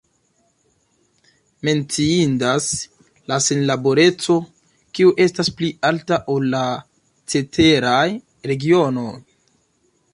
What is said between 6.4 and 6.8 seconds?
la